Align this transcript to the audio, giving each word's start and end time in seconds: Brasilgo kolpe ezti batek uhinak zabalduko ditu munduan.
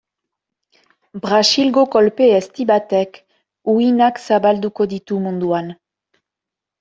Brasilgo 1.25 1.83
kolpe 1.95 2.29
ezti 2.37 2.65
batek 2.71 3.19
uhinak 3.73 4.17
zabalduko 4.31 4.89
ditu 4.95 5.21
munduan. 5.27 5.71